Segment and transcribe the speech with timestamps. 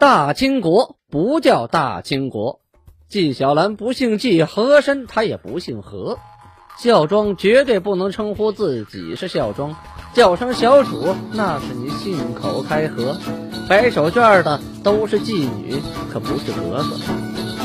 [0.00, 2.60] 大清国不叫大清国，
[3.10, 6.18] 纪晓岚不姓纪，和珅他也不姓和，
[6.78, 9.76] 孝庄绝对不能称呼自己是孝庄，
[10.14, 13.18] 叫声小主那是你信口开河。
[13.68, 16.96] 摆手绢的都是妓女，可不是格格。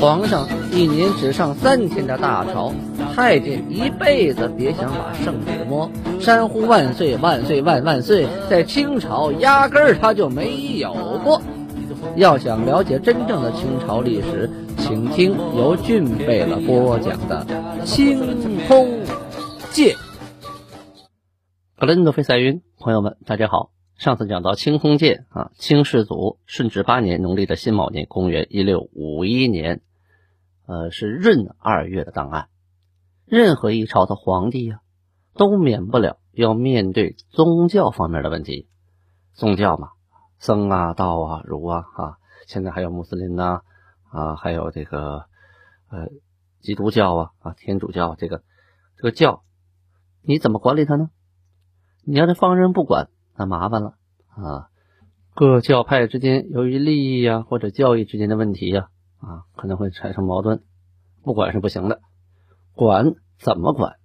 [0.02, 2.73] 皇上一年只上三天的大朝，
[3.15, 5.89] 太监一辈子别想把圣旨摸。
[6.20, 10.93] 山呼万岁万岁万万岁，在清朝压根儿他就没有
[11.23, 11.41] 过。
[12.16, 17.45] 要想了解真正的清朝历史，请听由俊贝勒播讲的
[17.84, 18.17] 《清
[18.67, 19.03] 空
[19.73, 19.94] 界》。
[21.76, 23.71] 格伦多菲塞云，朋友们，大家好。
[23.98, 29.82] 上次讲到清空界啊，清世祖顺治八年农历的辛卯年，公元一六五一年，
[30.68, 32.48] 呃，是闰二月的档案。
[33.26, 34.79] 任何一朝的皇帝呀，
[35.34, 38.70] 都免不了要面对宗教方面的问题。
[39.34, 39.90] 宗教嘛，
[40.39, 42.17] 僧啊、道啊、儒啊，啊，
[42.48, 43.62] 现在还有穆斯林呐，
[44.09, 45.26] 啊，还有这个
[45.90, 46.10] 呃，
[46.62, 48.43] 基督教啊，啊，天主教这个
[48.98, 49.43] 这个教，
[50.21, 51.10] 你怎么管理它呢？
[52.04, 53.10] 你要是放任不管。
[53.37, 53.95] 那麻烦了
[54.29, 54.70] 啊！
[55.34, 58.88] 各教派之间由于利益呀，或者教义之间的问题呀，
[59.20, 60.63] 啊，可能会产生矛盾。
[61.21, 61.99] 不管是不行的，
[62.73, 63.98] 管怎么管？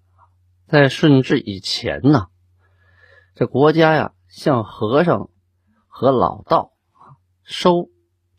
[0.66, 2.26] 在顺治以前呢，
[3.34, 5.30] 这国家呀，向和尚
[5.90, 6.72] 和老道
[7.42, 7.90] 收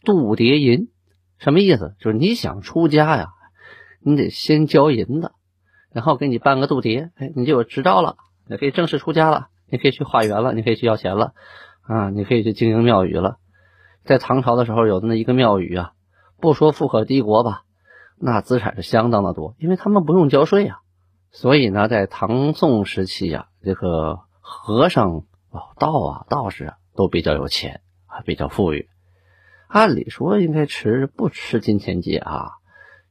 [0.04, 0.90] 度牒银，
[1.38, 1.96] 什么意思？
[2.00, 3.28] 就是你想出家呀，
[4.00, 5.34] 你得先交银子，
[5.92, 8.16] 然后给你办个度牒，哎，你就有执照了，
[8.48, 9.50] 也可以正式出家了。
[9.70, 11.34] 你可以去化缘了，你可以去要钱了，
[11.84, 13.38] 啊，你可以去经营庙宇了。
[14.04, 15.92] 在唐朝的时候，有那一个庙宇啊，
[16.42, 17.64] 不说富可敌国吧，
[18.18, 20.80] 那资产是相当的多，因为他们不用交税呀。
[21.32, 28.88] 所以呢，在唐宋时期呀，这个和尚、老道啊、道士啊，都比较有钱，还比较富裕。
[29.68, 32.52] 按理说应该持不吃金钱戒啊，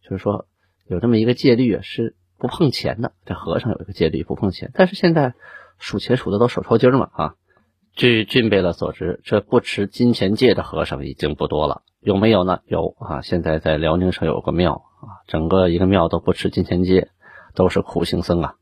[0.02, 0.46] 就是说
[0.86, 3.12] 有这么一个戒律是不碰钱的。
[3.26, 5.34] 这和尚有一个戒律不碰钱，但是现在。
[5.82, 7.34] 数钱数的都手抽筋了啊！
[7.96, 11.80] 据俊贝勒所知，这不持金钱戒的和尚已经不多了。
[12.00, 12.60] 有没有呢？
[12.66, 13.22] 有啊！
[13.22, 17.08] 现在在辽宁省有个庙啊，整个一个庙都不持金钱戒，
[17.54, 18.56] 都是苦行僧啊。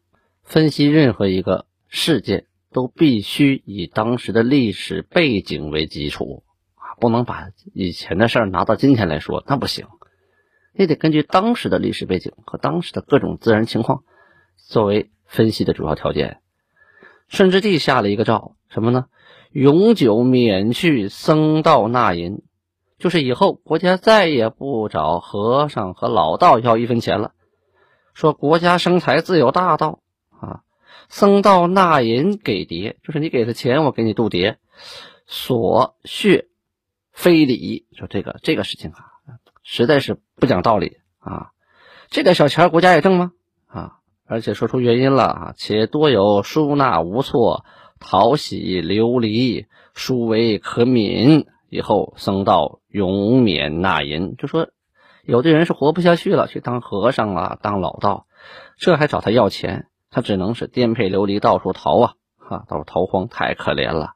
[0.45, 6.43] 分析任何一个事件，都必须以当时的历史背景为基础
[6.75, 9.87] 啊，不能把以前的事儿拿到今天来说，那不行。
[10.75, 14.05] 你得根据当时的历史背景和当时的各种自然情况
[14.57, 16.41] 作为分析的主要条件。
[17.27, 19.07] 顺治帝下了一个诏，什么呢？
[19.51, 22.43] 永久免去僧道纳银，
[22.99, 27.33] 就是以后国家再也不找和尚和老道要一分钱了。
[28.15, 30.01] 说国家生财自有大道，
[31.09, 34.57] 僧道纳银给牒，就是你给他钱，我给你度牒，
[35.27, 36.49] 所血
[37.13, 37.87] 非礼。
[37.97, 39.05] 说这个这个事情啊，
[39.63, 41.51] 实在是不讲道理啊！
[42.11, 43.33] 这点小钱国家也挣吗？
[43.67, 43.99] 啊！
[44.27, 47.65] 而且说出原因了啊，且多有输纳无措，
[47.99, 51.47] 讨喜流离，殊为可悯。
[51.71, 54.37] 以后僧道永免纳银。
[54.37, 54.69] 就说
[55.23, 58.27] 有的人是活不下去了，去当和尚啊，当老道，
[58.79, 64.15] 这还找他要钱，他只能是颠沛流离，到处逃啊，哈，到处逃荒，太可怜了。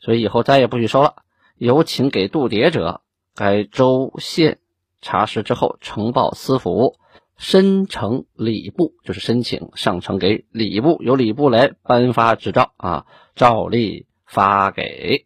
[0.00, 1.16] 所以以后再也不许收了。
[1.56, 3.02] 有请给度牒者，
[3.34, 4.58] 该州县
[5.00, 6.96] 查实之后，呈报司府。
[7.36, 13.06] 申呈礼部，就是申请上呈给礼部，由礼部来颁发执照啊，
[13.36, 15.24] 照例发给。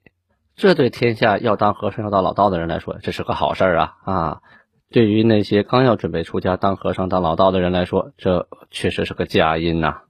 [0.55, 4.41] 这对天下要当和尚要当老道的人来说，这是个好事啊啊！
[4.93, 10.03] 对于那些刚要准备出家当和尚当老道的人来说，这确实是个佳音呐。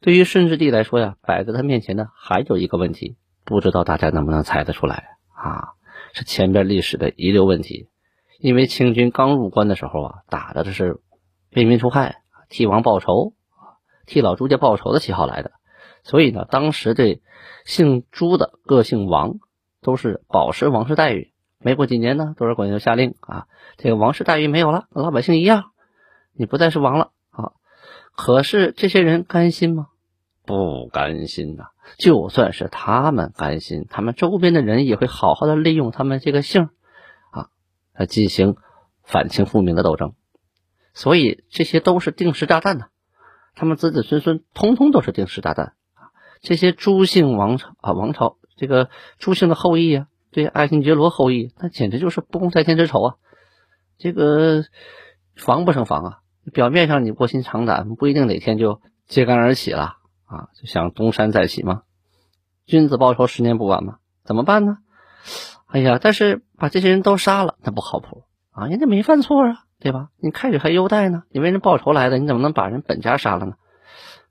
[0.00, 5.70] 对于顺治帝来说呀，摆在他面前的还有一个问题，不知道大家能不能猜得出来啊？
[6.12, 7.88] 是前边历史的遗留问题。
[8.38, 11.00] 因为清军刚入关的时候啊，打的这是
[11.54, 13.34] 为民除害、替王报仇
[14.06, 15.52] 替老朱家报仇的旗号来的，
[16.04, 17.20] 所以呢，当时这
[17.64, 19.38] 姓朱的各姓王
[19.82, 21.32] 都是保持王室待遇。
[21.62, 23.46] 没过几年呢，多尔衮就下令啊，
[23.76, 25.72] 这个王室待遇没有了，老百姓一样，
[26.32, 27.52] 你不再是王了啊。
[28.16, 29.88] 可是这些人甘心吗？
[30.46, 31.66] 不甘心呐！
[31.98, 36.70] 就算是他们甘心，他们周边的人也会好好的利用他们这个姓
[37.30, 37.50] 啊。
[37.94, 38.56] 来进行
[39.04, 40.14] 反清复明的斗争，
[40.94, 42.86] 所以这些都是定时炸弹呐，
[43.54, 46.10] 他们子子孙孙通通都是定时炸弹啊！
[46.40, 48.88] 这些朱姓王朝啊，王朝这个
[49.18, 53.14] 朱姓的后裔啊，对爱新觉罗后裔，那简直就是不共戴天之仇啊！
[53.98, 54.64] 这个
[55.36, 56.18] 防不胜防啊！
[56.52, 60.48] 表面上你卧薪尝胆，不一定哪天就揭竿而起了啊！
[60.54, 61.82] 就想东山再起吗？
[62.64, 63.96] 君子报仇，十年不晚吗？
[64.24, 64.78] 怎么办呢？
[65.66, 68.66] 哎呀，但是把这些人都杀了，那不靠谱啊！
[68.68, 70.08] 人家没犯错啊，对吧？
[70.16, 73.54] 你开始还优待呢，你为人报仇来的，你怎么能把人本家杀了呢？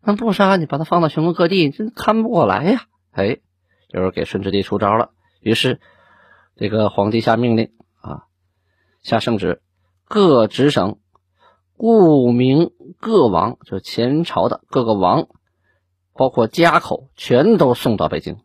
[0.01, 2.83] 那不杀你，把他放到全国各地，真看不过来呀！
[3.11, 3.39] 哎，
[3.89, 5.79] 有人给顺治帝出招了，于是
[6.55, 7.71] 这个皇帝下命令
[8.01, 8.23] 啊，
[9.01, 9.61] 下圣旨，
[10.05, 10.99] 各直省、
[11.77, 15.27] 顾名各王，就前朝的各个王，
[16.13, 18.37] 包括家口，全都送到北京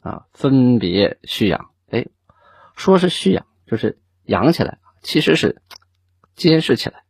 [0.00, 1.70] 啊，分别蓄养。
[1.90, 2.06] 哎，
[2.76, 5.62] 说是蓄养，就是养起来，其实是
[6.34, 7.04] 监视起来。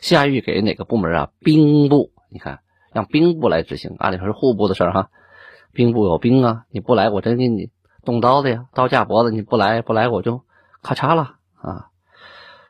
[0.00, 1.30] 下谕给哪个部门啊？
[1.40, 2.60] 兵部，你看。
[2.92, 5.10] 让兵部来执行，按理说是户部的事儿哈。
[5.74, 7.68] 兵部有兵啊，你不来我真给你
[8.06, 10.44] 动刀子呀，刀架脖子，你不来不来我就
[10.80, 11.88] 咔嚓了啊。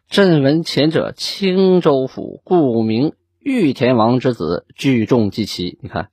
[0.09, 6.09] 朕闻前者青州府顾名玉田王之子聚众祭旗，你看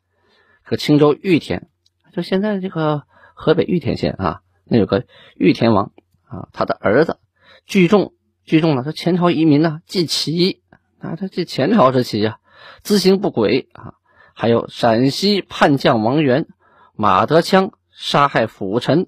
[0.66, 1.70] 这个青州玉田，
[2.12, 3.04] 就现在这个
[3.34, 5.06] 河北玉田县啊，那有个
[5.36, 5.92] 玉田王
[6.28, 7.18] 啊，他的儿子
[7.66, 10.62] 聚众聚众了，他前朝遗民呢，祭旗
[11.00, 12.38] 啊，他这前朝之旗呀，
[12.84, 13.96] 自行不轨啊。
[14.36, 16.48] 还有陕西叛将王元、
[16.96, 19.07] 马德枪杀害辅臣，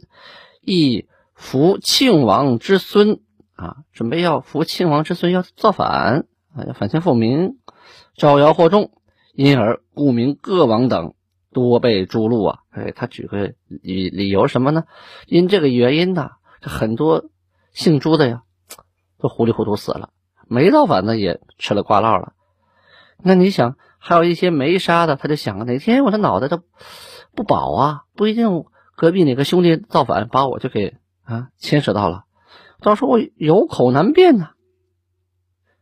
[0.61, 3.19] 亦扶庆王之孙
[3.55, 7.57] 啊，准备要扶庆王之孙，要造反啊，要反清复明，
[8.15, 8.91] 招摇惑众，
[9.33, 11.13] 因而顾名各王等
[11.51, 12.59] 多被诛戮啊。
[12.69, 14.83] 哎，他举个理理由什么呢？
[15.27, 16.31] 因这个原因呐，
[16.61, 17.25] 这很多
[17.71, 18.43] 姓朱的呀，
[19.19, 20.09] 都糊里糊涂死了，
[20.47, 22.33] 没造反的也吃了瓜落了。
[23.17, 23.77] 那你想？
[23.97, 26.61] 还有一些没杀的，他就想哪天我的脑袋都
[27.33, 28.65] 不保啊，不一定
[28.95, 32.23] 隔壁哪个兄弟造反，把我就给啊牵扯到了，
[32.79, 34.49] 到时候我有口难辩呢，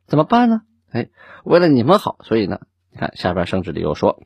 [0.08, 0.62] 怎么办呢？
[0.92, 1.10] 哎，
[1.44, 2.62] 为了你们好，所以呢，
[2.92, 4.22] 你看下边圣旨里又说，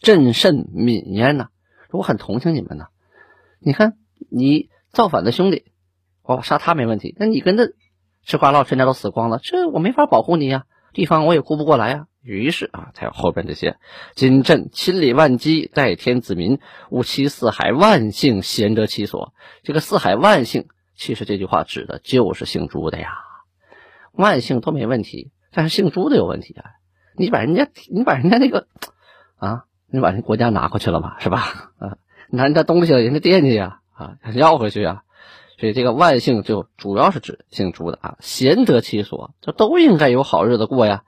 [0.00, 1.48] 朕甚悯焉呐，
[1.90, 2.88] 我很同情你们呐。
[3.58, 3.96] 你看
[4.30, 5.64] 你造反的兄弟，
[6.22, 7.64] 我杀他没问题，那你跟他
[8.24, 12.06] 吃瓜唠，全家都死光了，这我没法保护你呀，地方我也顾不过来呀。
[12.22, 13.76] 于是啊，才有后边这些。
[14.14, 19.34] 今朕亲理万机，代天子民，吾妻四海万姓，贤得其所。
[19.62, 23.10] 这个四海万姓，其实这句话指的就是姓朱的呀。
[24.12, 26.64] 万姓都没问题，但是姓朱的有问题啊。
[27.16, 28.68] 你把人家，你把人家那个
[29.36, 31.72] 啊，你把人家国家拿过去了嘛，是吧？
[31.78, 31.98] 啊，
[32.30, 35.02] 拿人家东西，人家惦记呀，啊，要回去啊。
[35.62, 41.04] 所以这个万姓就主要是指姓朱的啊，贤得其所，这都应该有好日子过呀。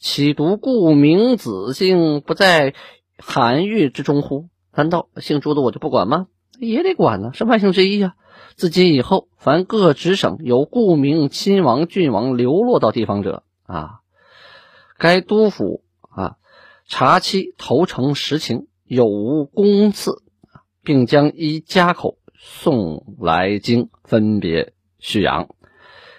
[0.00, 2.74] 岂独顾名子姓不在
[3.16, 4.48] 韩愈之中乎？
[4.74, 6.26] 难道姓朱的我就不管吗？
[6.58, 8.14] 也得管呢，是万姓之一啊。
[8.56, 14.00] 自今以后，凡各直省有顾名亲王、郡王流落到地方者啊，
[14.98, 16.38] 该督府啊
[16.88, 20.10] 查其投诚实情，有无公赐，
[20.82, 22.18] 并将依家口。
[22.44, 25.48] 送来京，分别蓄养。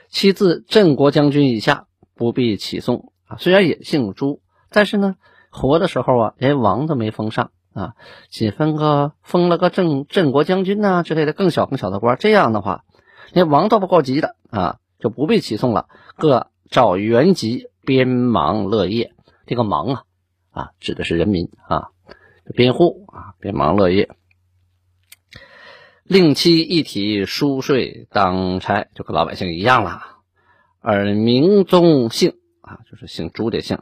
[0.07, 3.35] 其自镇国将军以下，不必起送啊。
[3.37, 5.15] 虽然也姓朱，但是呢，
[5.49, 7.95] 活的时候啊，连王都没封上啊，
[8.29, 12.15] 仅分个封了个镇镇国将军呐之类的更小更小的官。
[12.17, 12.85] 这样的话，
[13.33, 15.87] 连王都不够级的啊，就不必起送了。
[16.15, 19.11] 各照原籍边忙乐业。
[19.45, 20.03] 这个忙啊
[20.51, 21.89] 啊，指的是人民啊，
[22.55, 24.09] 边户啊，边忙乐业。
[26.03, 30.01] 令其一体书税当差，就跟老百姓一样了。
[30.81, 33.79] 而明宗姓啊，就是姓朱的姓，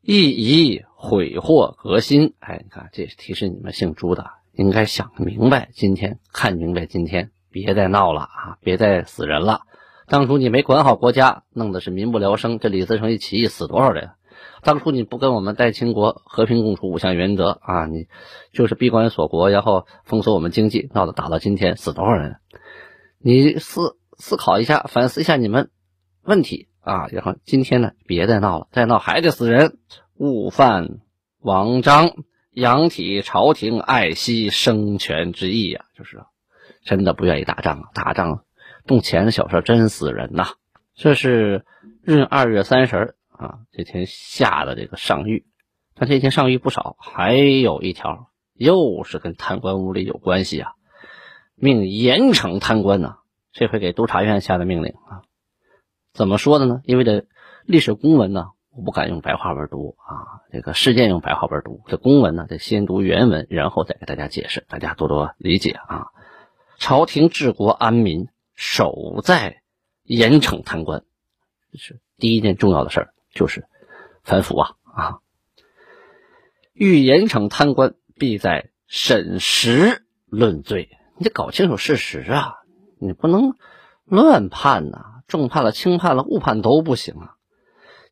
[0.00, 2.34] 亦宜毁祸革新。
[2.38, 9.62] 哎，你看，这是提示你们姓朱的，应该想明白今天，看明白今天，别再闹了啊，别再死人了。
[10.06, 12.60] 当初你没管好国家，弄的是民不聊生。
[12.60, 14.10] 这李自成一起义，死多少人？
[14.62, 18.06] 当初你不跟我们代清国和平共处五项原则啊，你
[18.52, 22.36] 就是闭关锁国，然后封锁我们经济，闹得打到今天死多少人？
[23.18, 25.70] 你思思考一下，反思一下你们
[26.22, 29.78] 问题啊，然后今天呢，别再闹了，再闹还得死人。
[30.14, 31.00] 勿犯
[31.40, 32.12] 王章，
[32.52, 36.22] 仰体朝廷爱惜生权之意呀，就是
[36.84, 38.44] 真的不愿意打仗啊，打仗
[38.86, 40.48] 动钱的小事真死人呐。
[40.94, 41.64] 这是
[42.04, 43.16] 闰二月三十。
[43.42, 45.44] 啊，这天下的这个上谕，
[45.94, 50.72] 但这天上谕不少，还有一条又是跟贪官污吏有关系啊，
[51.56, 53.16] 命严惩贪官呢。
[53.52, 55.22] 这回给督察院下的命令啊，
[56.14, 56.80] 怎么说的呢？
[56.84, 57.26] 因为这
[57.66, 66.06] 历史公文呢，我不敢用白话文读啊，这个事件用白话文读，这公文呢得先读原文，然后再给大家解释，大家多多理解啊。
[66.78, 69.62] 朝廷治国安民，首在
[70.02, 71.04] 严惩贪官，
[71.70, 73.11] 这是第一件重要的事儿。
[73.32, 73.66] 就是
[74.22, 75.18] 反腐啊啊！
[76.72, 80.88] 欲严惩贪官，必在审实论罪。
[81.16, 82.56] 你得搞清楚事实啊！
[82.98, 83.56] 你不能
[84.04, 87.36] 乱判呐，重判了、轻判了、误判都不行啊。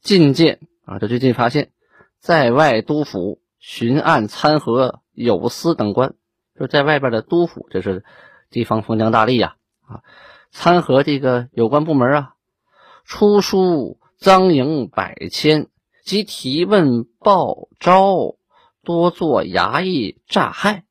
[0.00, 1.70] 进谏啊，这最近发现，
[2.18, 6.14] 在外督府、巡按参合有司等官，
[6.58, 8.04] 就在外边的督府，这是
[8.50, 10.02] 地方封疆大吏呀啊，
[10.50, 12.34] 参合这个有关部门啊，
[13.04, 15.68] 出书赃银百千，
[16.04, 18.36] 即提问报招，
[18.84, 20.84] 多做衙役诈害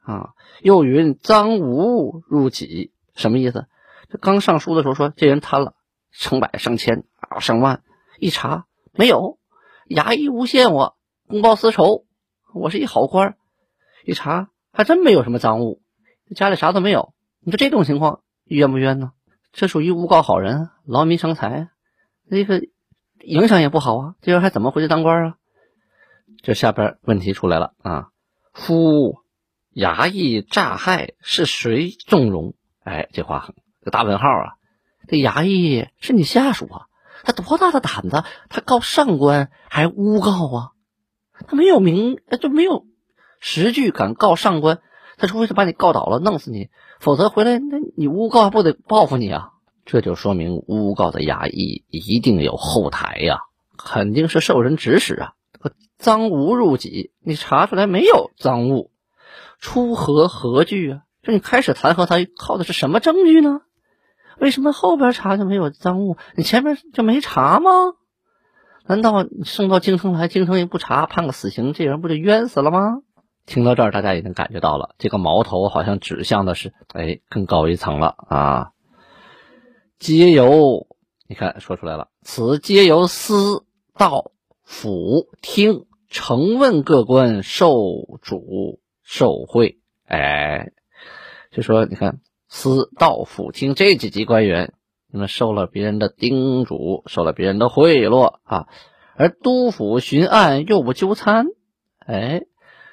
[0.00, 0.30] 啊。
[0.62, 3.66] 又云赃物入己，什么意思？
[4.08, 5.74] 这刚上书的时候说这人贪了
[6.10, 7.82] 成百上千啊上万。
[8.18, 9.38] 一查没有，
[9.90, 10.96] 衙役诬陷我，
[11.28, 12.06] 公报私仇，
[12.54, 13.36] 我是一好官。
[14.06, 15.82] 一查还真没有什么赃物，
[16.34, 17.12] 家里啥都没有。
[17.40, 19.12] 你说这种情况冤不冤呢？
[19.52, 21.68] 这属于诬告好人，劳民伤财，
[22.26, 22.62] 那个
[23.20, 24.14] 影响也不好啊。
[24.20, 25.34] 这人还怎么回去当官啊？
[26.42, 28.08] 这下边问题出来了啊！
[28.52, 29.18] 夫
[29.74, 32.54] 衙役诈害是谁纵容？
[32.82, 34.52] 哎，这话个大问号啊！
[35.08, 36.86] 这衙役是你下属啊？
[37.24, 38.24] 他多大的胆子？
[38.50, 40.70] 他告上官还诬告啊？
[41.48, 42.84] 他没有名，就没有
[43.40, 44.80] 实据敢告上官。
[45.16, 46.68] 他除非是把你告倒了，弄死你，
[47.00, 49.52] 否则回来那你诬告还不得报复你啊？
[49.84, 53.40] 这就说明诬告的衙役一定有后台呀，
[53.76, 55.32] 肯定是受人指使啊。
[55.52, 58.90] 这个赃物入己，你查出来没有赃物？
[59.60, 61.00] 出何何据啊？
[61.22, 63.60] 就你开始弹劾他，靠的是什么证据呢？
[64.38, 66.16] 为什么后边查就没有赃物？
[66.36, 67.70] 你前面就没查吗？
[68.86, 73.02] 难道你送到京城来，京城也不查，判个死刑，这人不就冤死了吗？
[73.46, 78.70] 听到这儿，大家已经感觉到了，这个矛头好像指向的是，哎，更高一层了啊！
[80.04, 80.86] 皆由
[81.26, 83.64] 你看说出来了，此皆由司、
[83.96, 84.32] 道、
[84.62, 87.72] 府、厅承问各官受
[88.20, 90.72] 主受贿，哎，
[91.50, 92.20] 就说你看。
[92.48, 94.74] 司道府厅这几级官员，
[95.10, 98.68] 你们受了别人的叮嘱，受了别人的贿赂啊，
[99.16, 101.46] 而督府巡按又不纠参，
[101.98, 102.42] 哎，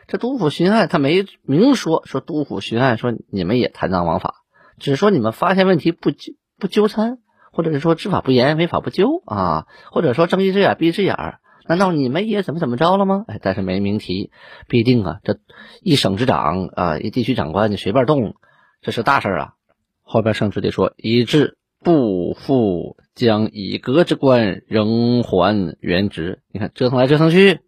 [0.07, 4.45] 这督府巡按他没明说，说督府巡按说你们也贪赃枉法，
[4.79, 7.17] 只说你们发现问题不纠不纠缠，
[7.51, 13.25] 或者是说执法不严，违法不究啊，或者说睁一只眼闭一只眼，难道你们也怎么怎么着了吗？
[13.27, 14.31] 哎，但是没明提，
[14.67, 15.39] 必定啊，这
[15.81, 18.35] 一省之长啊，一地区长官你随便动。
[18.83, 19.53] 这是大事啊！
[20.01, 26.41] 后边圣旨里说，以致不复将以革之官仍还原职。
[26.51, 27.59] 你看折腾来折腾去，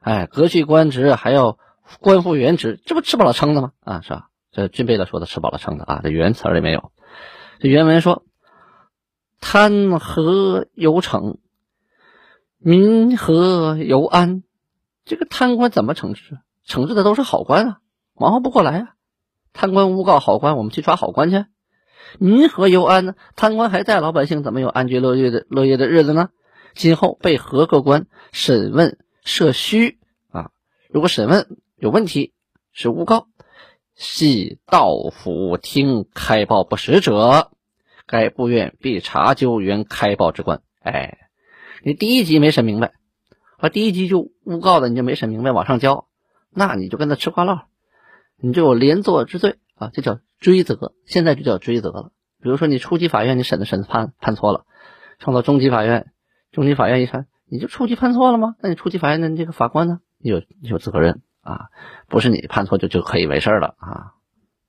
[0.00, 1.56] 哎，革去官职还要
[2.00, 3.72] 官复原职，这不吃饱了撑的吗？
[3.80, 4.28] 啊，是吧？
[4.50, 6.92] 这军备的说的吃饱了撑的啊，这原词里没有。
[7.62, 8.24] 这原文说，
[9.40, 11.36] 贪和有惩，
[12.58, 14.42] 民和有安。
[15.04, 16.40] 这个贪官怎么惩治？
[16.66, 17.78] 惩治的都是好官啊，
[18.16, 18.94] 忙活不过来啊。
[19.52, 21.46] 贪官诬告好官，我们去抓好官去，
[22.18, 23.14] 民何由安呢？
[23.36, 26.30] 贪官还在，老百姓怎么有安居乐业的乐业的日子呢？
[26.74, 30.00] 今后被合各官审问设虚
[30.32, 30.50] 啊，
[30.88, 32.32] 如果审问有问题，
[32.72, 33.28] 是诬告，
[33.94, 37.50] 系道府厅开报不实者，
[38.06, 40.62] 该部院必查究原开报之官。
[40.80, 41.18] 哎，
[41.84, 42.92] 你第一级没审明白，
[43.58, 46.06] 啊，第一级就诬告的，你就没审明白，往上交，
[46.50, 47.66] 那你就跟他吃瓜唠。
[48.44, 52.10] 你就有连坐之罪啊，这叫追责，现在就叫追责了。
[52.42, 54.64] 比如说你初级法院你审的审判判错了，
[55.20, 56.12] 上到中级法院，
[56.50, 58.56] 中级法院一看，你就初级判错了吗？
[58.60, 61.66] 那你初级法院的这个法官呢，你有有责任啊，
[62.08, 64.14] 不是你判错就就可以没事了啊。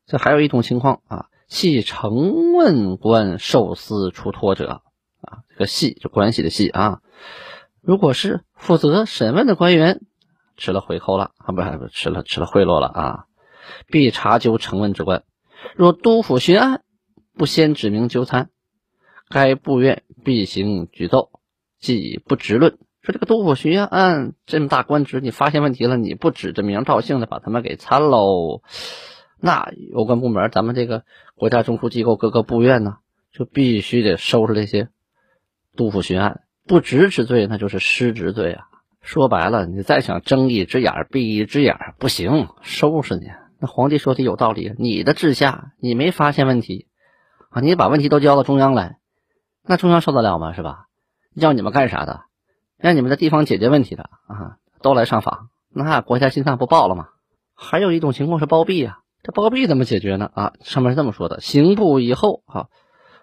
[0.06, 4.82] 这还有一种情况啊，系承问官受司出托者
[5.22, 7.02] 啊，这个系就关系的系啊，
[7.82, 10.02] 如果是负责审问的官员
[10.58, 13.26] 吃了回扣了啊，不是吃了吃了贿赂了啊。
[13.88, 15.24] 必查究承问之官，
[15.76, 16.84] 若督府巡案
[17.34, 18.50] 不先指明纠参，
[19.30, 21.32] 该部院必行举奏，
[21.80, 22.78] 即不直论。
[23.04, 28.62] 说这个督府巡案这么大官职，你发现问题了，你不指着名道姓的把他们给参喽？
[29.42, 31.04] 那有关部门，咱们这个
[31.36, 33.00] 国家中枢机构各个部院呢，
[33.34, 34.88] 就必须得收拾这些
[35.76, 38.68] 杜甫巡案不职之罪，那就是失职罪啊。
[39.02, 43.28] 说白了，你再想睁一只眼闭一只眼不行，收拾你。
[43.60, 46.88] 那皇帝说的有道理，你的治下你没发现问题
[47.50, 47.60] 啊？
[47.60, 49.00] 你把问题都交到中央来，
[49.62, 50.54] 那中央受得了吗？
[50.54, 50.86] 是吧？
[51.36, 52.22] 要你们干啥的？
[52.84, 57.08] 让你们的地方解决问题的啊，都来上访，那国家心脏不爆了吗？
[57.56, 60.30] 还有一种情况是包庇啊，这包庇怎么解决呢？
[60.34, 62.68] 啊，上面是这么说的：刑部以后啊，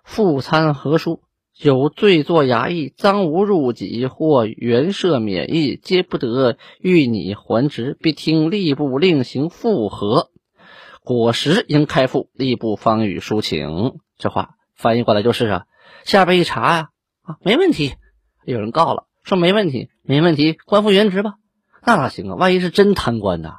[0.02, 1.20] 复参和书。
[1.60, 10.30] 有罪作衙役，赃无入己或原赦免役，皆不得予拟还职，必听吏部另行复核。
[11.04, 13.98] 果实应开复，吏部方予抒请。
[14.16, 15.64] 这话翻译过来就是啊，
[16.04, 16.88] 下边一查呀，
[17.20, 17.92] 啊，没问题。
[18.46, 21.34] 有人告了，说没问题，没问题，官复原职吧。
[21.82, 22.34] 那哪行啊？
[22.34, 23.54] 万一是真贪官呢？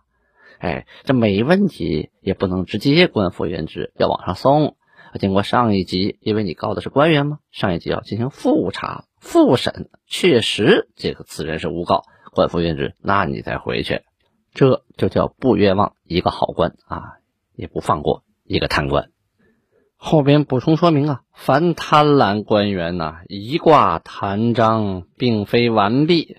[0.60, 4.76] 哎，这没问题，也不能直接官复原职，要往上送。
[5.20, 14.04] 经过上一级，因为你告的是官员嘛，上一级要进行复查、复审，确实这个此人是诬告，官复原职，那你再回去，
[14.54, 17.18] 这就叫不冤枉一个好官啊，
[17.56, 19.10] 也不放过一个贪官。
[20.04, 26.38] 后边补充说明啊，凡贪婪官员呐，一挂贪章，并非完毕，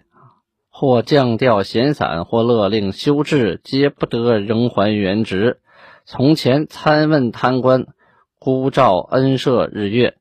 [0.68, 5.60] 或降调闲散，或勒令休治，皆不得仍还原职。
[6.04, 7.86] 从前参问贪官。
[8.44, 10.16] 孤照恩赦日月，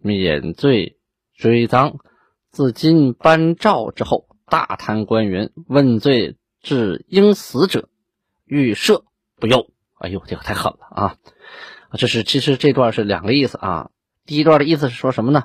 [0.00, 0.96] 免罪
[1.36, 1.96] 追赃。
[2.52, 7.88] 自今颁诏之后，大贪官员问罪至应死者，
[8.44, 9.02] 欲赦
[9.40, 9.66] 不用。
[9.98, 11.16] 哎呦，这个太狠了啊！
[11.98, 13.90] 这是其实这段是两个意思啊。
[14.26, 15.44] 第一段的意思是说什么呢？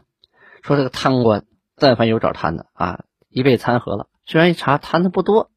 [0.62, 5.52] 说这个贪官，但凡有找贪的啊，一被参合了，虽然一查贪的不多，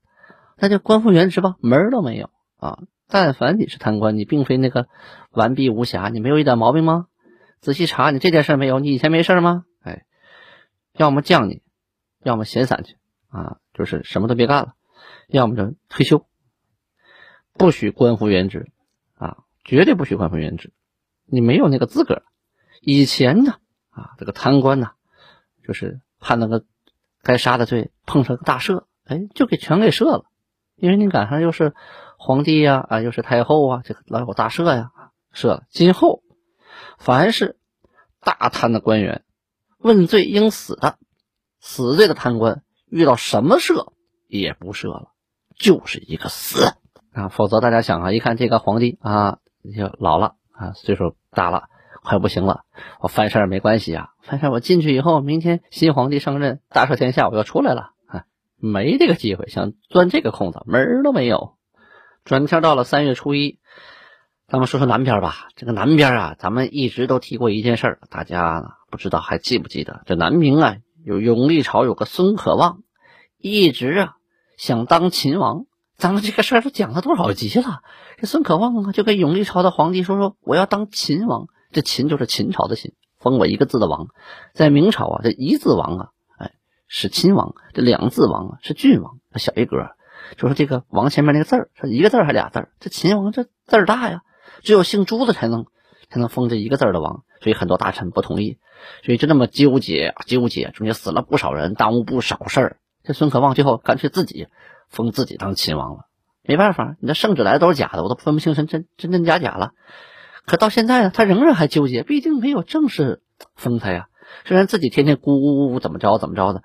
[0.57, 2.79] 那就官复原职吧，门儿都没有啊。
[3.09, 4.89] 但凡你是贪官，你并非那个
[5.31, 7.07] 完璧无瑕，你没有一点毛病吗？
[7.61, 9.65] 仔细查，你这件事没有，你以前没事吗？
[9.83, 10.05] 哎，
[10.93, 11.63] 要么降你，
[12.23, 12.97] 要么闲散去
[13.29, 14.75] 啊，就是什么都别干了，
[15.29, 16.27] 要么就退休，
[17.55, 18.71] 不许官复原职
[19.17, 20.73] 啊，绝对不许官复原职，
[21.27, 22.23] 你没有那个资格。
[22.81, 23.57] 以前呢，
[23.91, 24.91] 啊，这个贪官呢，
[25.67, 26.65] 就是判了个
[27.23, 30.25] 该杀的罪，碰上个大赦，哎，就给全给赦了，
[30.77, 31.75] 因为你赶上又是。
[32.25, 34.93] 皇帝呀，啊，又是太后啊，这个老有大赦呀，
[35.35, 35.65] 赦了。
[35.71, 36.23] 今后
[36.97, 37.59] 凡是
[38.21, 39.25] 大贪的官员，
[39.79, 40.99] 问罪应死的，
[41.59, 43.93] 死罪的贪官，遇到什么赦
[44.29, 45.09] 也不赦了，
[45.59, 46.65] 就是一个死
[47.13, 47.27] 啊！
[47.29, 49.41] 否则大家想啊，一看这个皇帝啊，
[49.77, 51.65] 就老了啊，岁数大了，
[52.05, 52.63] 快不行了，
[53.01, 58.25] 我犯事没关系啊，犯事我进去以后，明天新皇帝上任，大赦天下，我要出来了啊，
[58.57, 61.57] 没这个机会，想钻这个空子，门儿都没有。
[62.25, 63.59] 转天到了三月初一，
[64.47, 65.49] 咱们说说南边吧。
[65.57, 70.03] 这个南边啊，咱们一直都提过一件事儿，大家不知道还记不记得？
[70.07, 72.85] 这南明啊，有永历朝有个孙可望，
[73.37, 74.17] 一直啊
[74.57, 75.67] 想当秦王。
[76.03, 77.83] 咱们这个事儿都讲了多少集了？
[78.19, 81.47] 这孙可望啊，就跟永历朝的皇帝说说，我要当秦王。
[81.71, 84.09] 这秦就是秦朝的秦，封我一个字的王。
[84.53, 86.55] 在明朝啊，这一字王啊，哎
[86.89, 89.77] 是亲王；这两字王啊是郡王，小一格。
[90.37, 92.71] 就说这个王前面那个字儿，是一个字儿还俩字儿？
[92.81, 94.23] 这秦王这字儿大呀，
[94.65, 95.67] 只有姓朱的才能
[96.11, 98.59] 才能封这一个字的王，所以很多大臣不同意，
[99.05, 102.77] 所以就这么纠结纠结，中间死了不少人，耽误不少事儿。
[103.05, 104.49] 这孙可望最后干脆自己
[104.93, 106.05] 封自己当秦王了，
[106.43, 109.73] 没办法，你这圣旨来的都是假的，我都分不清真真真真假假了。
[110.47, 113.23] 可到现在呢，他仍然还纠结，毕竟没有正式
[113.57, 114.07] 封他呀。
[114.45, 116.63] 虽然自己天天咕咕咕怎么着怎么着的，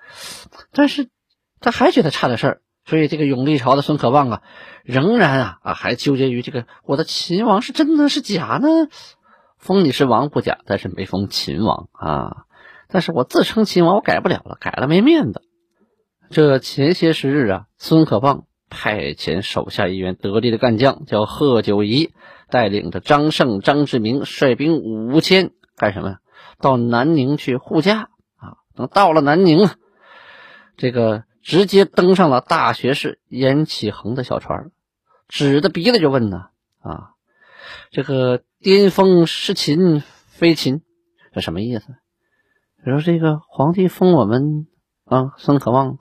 [0.71, 1.09] 但是
[1.59, 2.61] 他还觉得差点事儿。
[2.85, 4.41] 所以这个永历朝的孙可望啊，
[4.83, 8.67] 仍然啊啊还纠结于这个我的秦王是真的是假呢？
[9.57, 12.45] 封你是王不假，但是没封秦王啊。
[12.87, 15.41] 但是我自称秦王，我改不了了，改了没面子。
[16.29, 22.11] 这前些时日啊，孙可望派遣手下一员得力的干将，叫贺九仪，
[22.49, 26.19] 带领着张胜、张志明率兵五千干什么呀？
[26.59, 28.57] 到南宁去护驾啊。
[28.75, 29.75] 等到了南宁啊，
[30.77, 31.23] 这个。
[31.43, 34.69] 直接登上了大学士严启恒的小船，
[35.29, 36.47] 指着鼻子就问呢
[36.83, 37.11] ：“啊，
[37.89, 40.81] 这个巅峰是秦非秦，
[41.33, 41.85] 这什么意思？
[42.83, 44.67] 说这个皇帝封我们
[45.05, 45.99] 啊，孙可望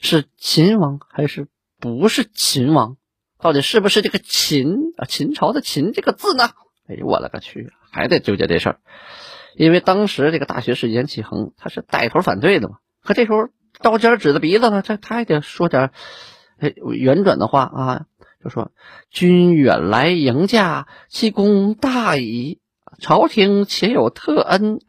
[0.00, 2.96] 是秦王还是不是秦王？
[3.38, 5.04] 到底是不是这个秦啊？
[5.06, 6.50] 秦朝的秦这个字呢？
[6.88, 8.80] 哎呦，我勒个去，还得纠结这事儿。
[9.56, 13.48] 因为当时这个大学士严启恒他是带头反对的嘛，可这时候。”
[13.80, 15.92] 刀尖指着鼻子了，这他还得说点
[16.58, 18.06] 哎圆转的话啊，
[18.42, 18.72] 就说
[19.08, 22.58] ：“君远来迎驾，其功大矣。
[22.98, 24.80] 朝廷且有特恩，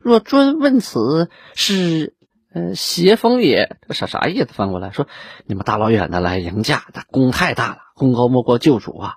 [0.00, 2.14] 若专问此，是
[2.52, 4.48] 呃邪风也。”这啥啥意思？
[4.52, 5.06] 翻过来说，
[5.46, 9.14] 你们大老远的来迎驾，那功太大了，功高莫过救主啊。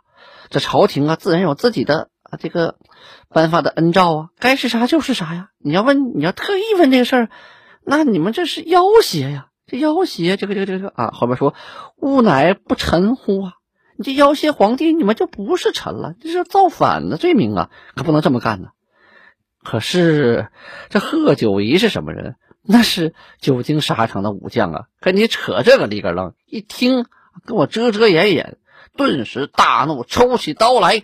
[0.50, 2.76] 这朝廷啊，自然有自己的啊这个
[3.30, 5.50] 颁发的恩诏啊，该是啥就是啥呀。
[5.58, 7.30] 你要问，你要特意问这个事儿。
[7.84, 9.48] 那你们这是要挟呀！
[9.66, 11.56] 这要挟，这个这个这个啊，后面说
[11.96, 13.54] 吾乃不臣乎啊！
[13.98, 17.70] 你这要挟皇帝，你们就不是臣了，这是造反的罪名啊！
[17.96, 18.68] 可不能这么干呢。
[19.64, 20.50] 可是
[20.90, 22.36] 这贺九仪是什么人？
[22.64, 24.88] 那是久经沙场的武将啊！
[25.00, 27.06] 跟你扯这个里个楞，一听
[27.46, 28.58] 跟我遮遮掩掩，
[28.96, 31.04] 顿时大怒，抽起刀来。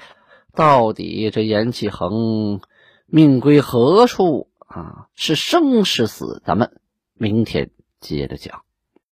[0.53, 2.61] 到底这严启恒
[3.05, 5.07] 命归何处啊？
[5.15, 6.41] 是生是死？
[6.45, 6.79] 咱们
[7.13, 8.61] 明天接着讲。